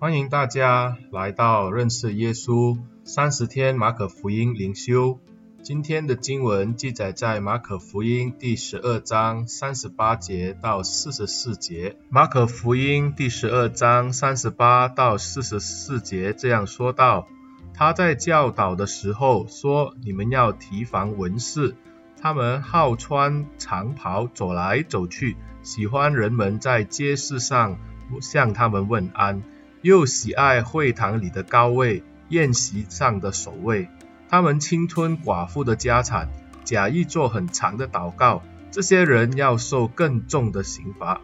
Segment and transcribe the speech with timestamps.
[0.00, 5.18] 欢迎大家来到认识耶稣三十天马可福音灵修。
[5.62, 11.96] 今天的经文记载在马可福音第十二章三十八节到四十四节。
[12.08, 17.28] 马可福音第十二章三十八到四十四节这样说道：
[17.74, 21.76] 他在教导的时候说：“你们要提防文士，
[22.18, 27.78] 他们好穿长袍走来走去，喜欢人们在街市上
[28.22, 29.42] 向他们问安。”
[29.82, 33.88] 又喜爱会堂里的高位，宴席上的首位。
[34.28, 36.28] 他们侵吞寡妇的家产，
[36.64, 38.42] 假意做很长的祷告。
[38.70, 41.20] 这些人要受更重的刑罚。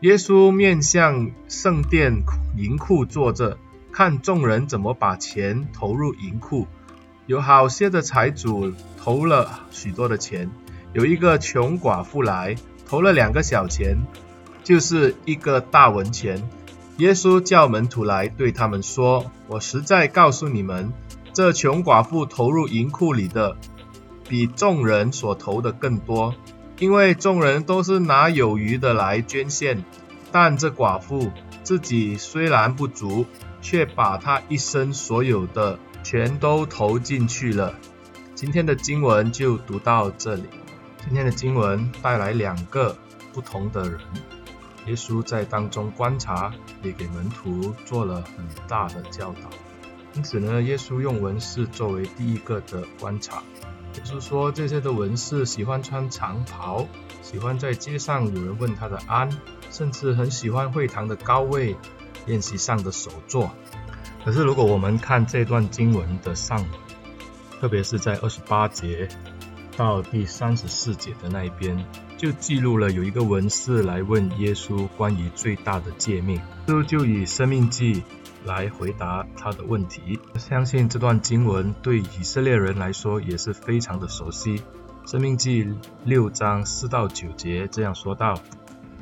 [0.00, 2.24] 耶稣面向圣殿
[2.56, 3.58] 银库坐着，
[3.92, 6.66] 看众人怎么把钱投入银库。
[7.26, 10.50] 有好些的财主投了许多的钱，
[10.92, 12.56] 有一个穷寡妇来
[12.88, 13.96] 投了两个小钱，
[14.64, 16.42] 就是一个大文钱。
[16.98, 20.92] 耶稣叫门徒来，对他们说：“我实在告诉你们，
[21.32, 23.56] 这穷寡妇投入银库里的，
[24.28, 26.34] 比众人所投的更多，
[26.78, 29.84] 因为众人都是拿有余的来捐献，
[30.30, 33.24] 但这寡妇自己虽然不足，
[33.62, 37.74] 却把她一生所有的全都投进去了。”
[38.34, 40.44] 今天的经文就读到这里。
[41.04, 42.96] 今天的经文带来两个
[43.32, 43.98] 不同的人。
[44.86, 46.52] 耶稣在当中观察，
[46.82, 49.50] 也给门徒做了很大的教导。
[50.14, 53.42] 因此呢，耶稣用文士作为第一个的观察。
[53.94, 56.86] 耶稣说，这些的文士喜欢穿长袍，
[57.22, 59.30] 喜欢在街上有人问他的安，
[59.70, 61.76] 甚至很喜欢会堂的高位、
[62.26, 63.50] 宴席上的首座。
[64.24, 66.68] 可是，如果我们看这段经文的上文，
[67.60, 69.08] 特别是在二十八节
[69.76, 71.86] 到第三十四节的那一边。
[72.22, 78.04] 就记录了有一个文士来问耶稣关于最大的诫命，耶稣就以生命记
[78.44, 80.20] 来回答他的问题。
[80.38, 84.62] 相信这段经文对以色列人来说也是非常的熟悉。
[85.04, 85.68] 生命记
[86.04, 88.38] 六章四到九节这样说道：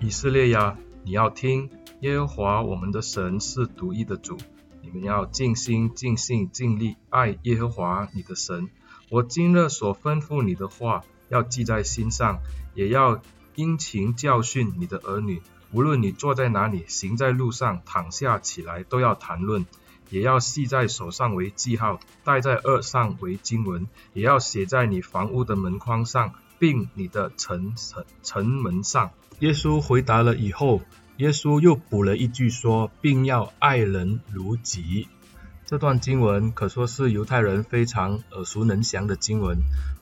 [0.00, 1.68] 以色列呀，你要听，
[2.00, 4.38] 耶和华我们的神是独一的主，
[4.80, 8.70] 你们要尽心、尽性、尽力爱耶和华你的神。
[9.10, 12.40] 我今日所吩咐你的话，要记在心上，
[12.74, 13.22] 也要
[13.54, 15.40] 殷勤教训你的儿女。
[15.72, 19.64] 无论你坐在哪里，行在路上，躺下起来，都要谈论。
[20.10, 29.12] 也要系在手上为记号，戴在额上为经文，也要写在你房屋的门框上，并你的城城城门上。
[29.38, 30.82] 耶稣回答了以后，
[31.18, 35.06] 耶稣又补了一句说，并要爱人如己。
[35.64, 39.58] 这段经文可说是犹太人非常耳熟能详的经文，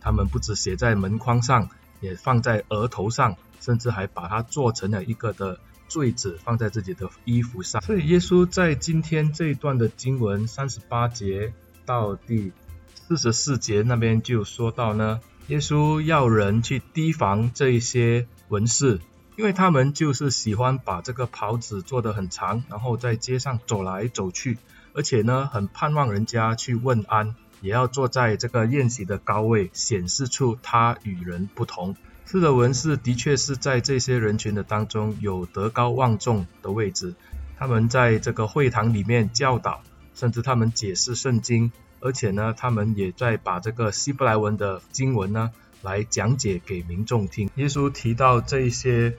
[0.08, 1.68] 他们不只写在门框上，
[2.00, 7.82] 也放在额头上，甚至还把它做成了一个的坠子，放在自己的衣服上。
[7.82, 11.52] 所以耶稣在今天这一段的经文三十八节
[11.84, 12.52] 到第
[12.94, 19.00] 四十四节那边就说到呢，耶稣要人去提防这一些文士，
[19.36, 24.56] 因为他们就是喜欢把这个袍子做得很长，然后在街上走来走去。
[24.94, 31.96] 而且呢，很盼望人家去问安，也要坐在这个宴席的高位，显示出他与人不同。
[32.26, 37.14] 是的，文士的确是在这些人群的当中有德高望重的位置。
[37.58, 39.82] 他们在这个会堂里面教导，
[40.14, 45.50] 甚至他们解释圣经，而且呢，他们也在把这个希伯来文的经文呢
[45.82, 47.50] 来讲解给民众听。
[47.56, 49.16] 耶稣提到这些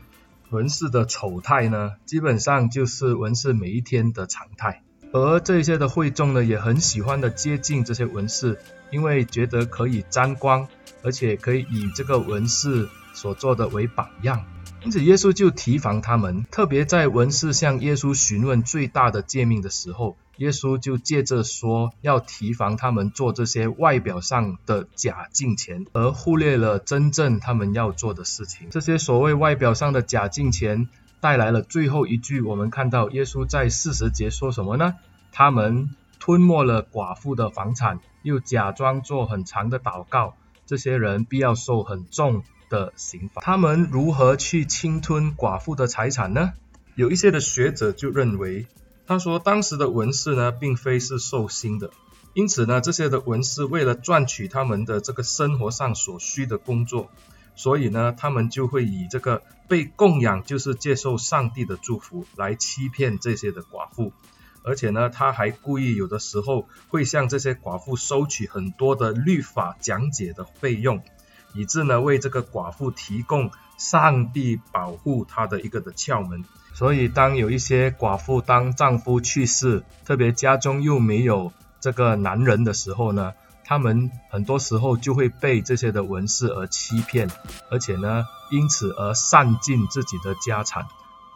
[0.52, 4.84] 文士的丑态呢，基本上就是文士每一天的常态。
[5.12, 8.60] 而这些的会众呢，也很喜欢的接近这些文士，
[8.92, 10.68] 因为觉得可以沾光，
[11.02, 14.46] 而且可以以这个文士所做的为榜样。
[14.84, 28.68] 因此，耶稣就提防他们，特别在文士向耶稣询问最大的诫命的时候，耶稣就借着说要提防他们做这些外表上的假敬虔，而忽略了真正他们要做的事情。
[28.70, 30.88] 这些所谓外表上的假敬虔。
[31.22, 34.96] 带来了最后一句，我们看到耶稣在四十节说什么呢？
[35.32, 35.90] 他们
[36.20, 40.36] 吞没了寡妇的房产，又假装做很长的祷告，
[40.66, 43.42] 这些人必要受很重的刑罚。
[43.42, 46.54] 他们如何去侵吞寡妇的财产呢？
[46.96, 48.68] 有一些的学者就认为，
[49.06, 51.92] 他说当时的文士呢，并非是受薪的，
[52.34, 57.10] 因此呢，这些的文士为了赚取他们的这个生活上所需的工作。
[57.60, 64.14] 所以呢，他们就会以这个被供养就是接受上帝的祝福来欺骗这些的寡妇，
[64.64, 71.02] 而且呢，他还故意有的时候会向这些寡妇收取很多的律法讲解的费用，
[71.54, 76.46] 以致呢为这个寡妇提供上帝保护她的一个的窍门。
[76.74, 81.52] 所以当有一些寡妇当丈夫去世，特别家中又没有
[81.82, 83.34] 这个男人的时候呢，
[83.70, 87.30] 他们很多时候就会被这些的文士而欺骗，
[87.70, 90.88] 而且呢因此而散尽自己的家产，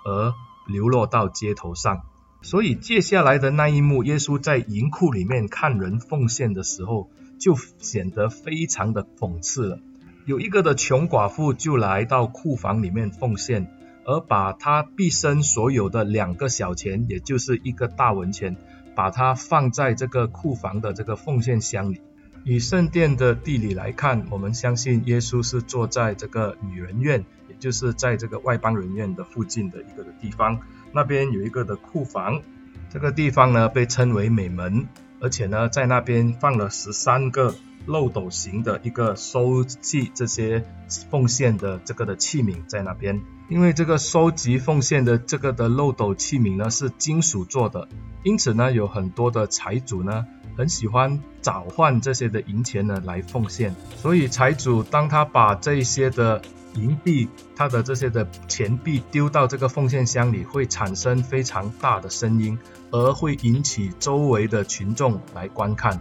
[0.04, 0.34] 而
[0.66, 2.02] 流落到街头上。
[2.42, 9.80] 所以接下来的那一幕，耶稣在银库里面看人奉献的时候，就显得非常的讽刺了。
[10.26, 13.72] 有一个的穷寡妇就来到库房里面奉献，
[14.06, 18.58] 而把她毕生所有的两个小钱，也就是一个大文钱，
[18.96, 22.02] 把它放在这个库房的这个奉献箱里。
[22.46, 30.60] 以圣殿的地理来看，我们相信耶稣是坐在这个女人院，也就是在这个外邦人院的附近的一个的地方。
[30.92, 32.42] 那边有一个的库房，
[32.90, 34.88] 这个地方呢被称为美门，
[35.22, 37.56] 而且呢在那边放了十三个
[37.86, 40.66] 漏斗形的一个收集这些
[41.10, 43.22] 奉献的这个的器皿在那边。
[43.50, 47.88] 因为这个收集奉献的这个的漏斗器皿呢是金属做的，
[48.24, 50.26] 因此呢有很多的财主呢
[50.58, 56.42] 很喜欢找换这些的银钱呢来奉献，所以财主当他把这些的
[56.76, 62.58] 银币，他的这些的钱币丢到这个奉献箱里，会产生非常大的声音，
[62.92, 66.00] 而会引起周围的群众来观看。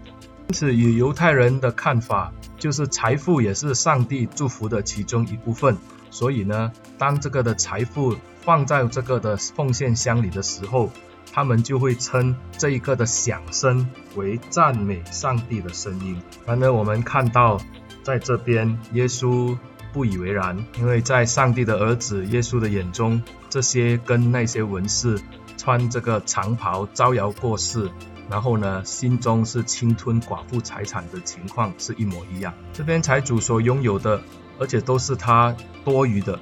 [0.48, 5.76] 因此，以犹太人的看法，就是财富也是上帝祝福的其中一部分。
[6.10, 10.90] 所以呢，当这个的财富放在这个的奉献箱里的时候，
[11.30, 16.22] 他们就会称这一个的响声为赞美上帝的声音。
[16.46, 17.60] 然而，我们看到
[18.02, 19.56] 在这边，耶稣。
[19.94, 25.20] 不以为然，因为在上帝的儿子耶稣的眼中，这些跟那些文士
[25.58, 27.90] 穿这个长袍招摇过市，
[28.30, 32.54] 然后呢，心中是侵吞寡妇财产的情况是一模一样。
[32.72, 34.22] 这边财主所拥有的，
[34.58, 35.54] 而且都是他
[35.84, 36.40] 多余的，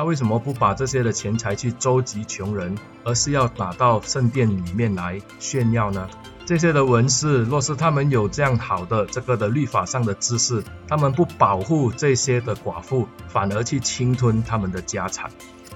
[0.00, 2.74] 他为什么不把这些的钱财去周济穷人，
[3.04, 6.08] 而是要拿到圣殿里面来炫耀呢？
[6.46, 15.30] 这些的文士，若是他们有这样好的这个的律法上的知识，他们不保护这些的寡妇，反而去侵吞他们的家产，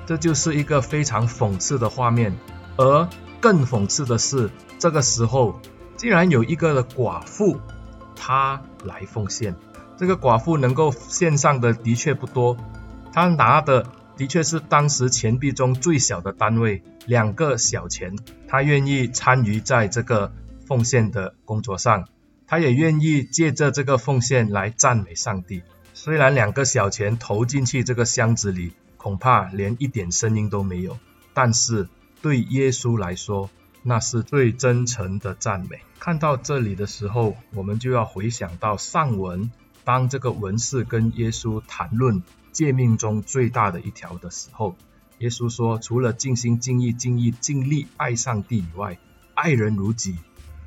[0.07, 2.35] 这就是一个非常讽刺的画面。
[2.79, 3.07] 而
[3.43, 5.61] 更讽刺的是，这个时候
[5.99, 7.61] 竟然有一个的寡妇，
[8.17, 9.55] 她来奉献。
[9.99, 12.57] 这个寡妇能够献上的的确不多，
[13.13, 13.85] 她拿的
[14.17, 18.17] 的确是当时钱币中最小的单位，两个小钱。
[18.49, 20.33] 他愿意参与在这个。
[20.67, 22.09] 奉献的工作上，
[22.47, 25.63] 他也愿意借着这个奉献来赞美上帝。
[25.93, 30.97] 虽然两个小钱投进去这个箱子里，恐怕连一点声音都没有，
[31.35, 31.87] 但是
[32.23, 33.51] 对耶稣来说，
[33.83, 35.83] 那是最真诚的赞美。
[36.01, 39.51] 看到这里的时候，我们就要回想到上文，
[39.85, 42.23] 当这个文士跟耶稣谈论
[42.55, 44.77] 诫命中最大的一条的时候，
[45.19, 48.97] 耶稣说，除了尽心尽意尽意尽力爱上帝以外，
[49.35, 50.17] 爱人如己。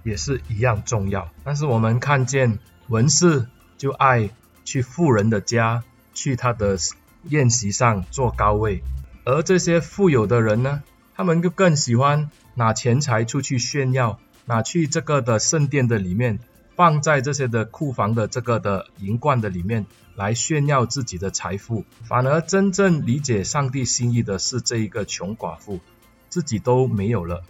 [0.04, 3.48] 也是一样重要，但是我们看见文士
[3.78, 4.30] 就爱
[4.64, 6.78] 去富人的家，去他的
[7.24, 8.84] 宴席上坐高位，
[9.26, 10.82] 而这些富有的人呢，
[11.14, 16.40] 他们就更喜欢拿钱财出去炫耀，拿去这个的圣殿的里面，
[16.78, 19.86] 放在这些的库房的这个的银罐的里面
[20.16, 25.82] 来炫耀自己的财富，反而真正理解上帝心意的是这一个穷寡妇，
[26.30, 27.44] 自己都没有了，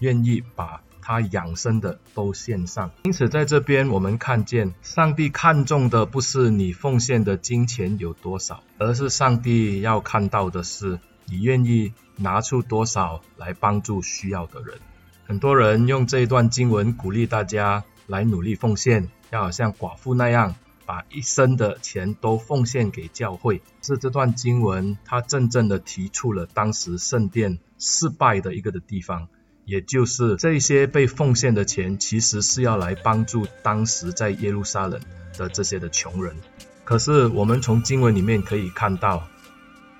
[0.00, 0.82] 愿意把。
[1.04, 14.78] 她养生的都献上，因此在这边我们看见，上帝看重的不是你奉献的金钱有多少，而是上帝要看到的是你愿意拿出多少来帮助需要的人。
[15.26, 20.54] 很多人用这一段经文鼓励大家来努力奉献，要好像寡妇那样
[20.84, 23.62] 把一生的钱都奉献给教会。
[23.80, 29.28] 是这段经文，它真正的提出了当时圣殿失败的一个的地方。
[29.64, 35.00] 也就是这些被奉献的钱，其实是要来帮助当时在耶路撒冷
[35.38, 36.36] 的这些的穷人。
[36.84, 39.28] 可是我们从经文里面可以看到，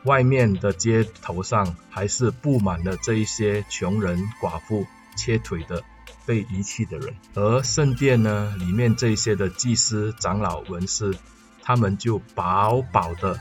[0.04, 4.84] 外面的街头上还是布满了这一些穷人、寡妇、
[5.16, 5.84] 切腿的、
[6.26, 7.14] 被遗弃的人。
[7.34, 11.14] 而圣殿呢，里面这些的祭司、长老、文士，
[11.62, 13.38] 他们就饱饱的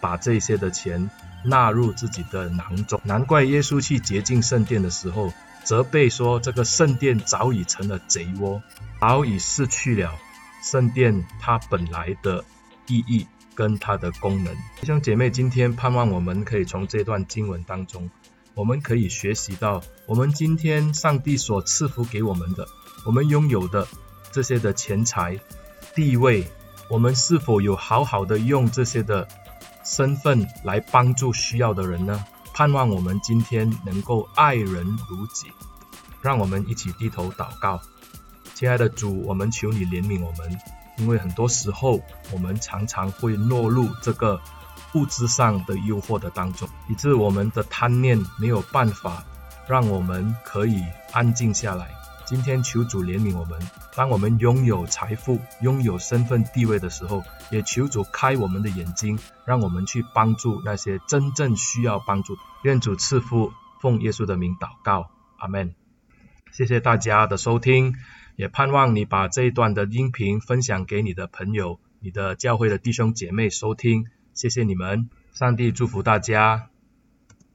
[0.00, 1.10] 把这些的钱
[1.44, 3.00] 纳入自己的囊中。
[3.04, 5.32] 难怪耶稣去洁净圣殿的时候，
[5.64, 8.62] 责备说：“这个圣殿早已成了贼窝，
[9.00, 10.14] 早已失去了
[10.62, 12.44] 圣殿它本来的
[12.86, 18.10] 意义跟它的功能。”弟兄姐妹，今天盼望我们可以从这段经文当中，
[18.58, 22.66] 我们可以学习到，我们今天上帝所赐福给我们的，
[23.06, 23.86] 我们拥有的
[24.32, 25.38] 这些的钱财、
[25.94, 26.44] 地位、
[26.90, 29.28] 我们是否有好好的用这些的
[29.84, 32.24] 身份来帮助需要的人呢？
[32.52, 35.46] 盼望我们今天能够爱人如己。
[36.20, 37.80] 让我们一起低头祷告，
[38.56, 40.58] 亲爱的主，我们求你怜悯我们，
[40.96, 44.40] 因为很多时候我们常常会落入这个
[44.94, 49.24] 物质上的诱惑的当中，以致我们的贪念没有办法
[49.68, 51.90] 让我们可以安静下来。
[52.24, 53.58] 今天求主怜悯我们，
[53.96, 62.36] 当我们拥有财富、拥有身份地位的时候，也求主开我们的眼睛，让我们去帮助那些真正需要帮助。
[62.64, 65.74] 愿主赐福，奉耶稣的名祷告，阿门。
[66.52, 67.94] 谢谢大家的收听，
[68.36, 74.06] 也盼望你把这一段的音频分享给你的朋友、你的教会的弟兄姐妹收听。
[74.38, 76.70] 谢谢你们，上帝祝福大家。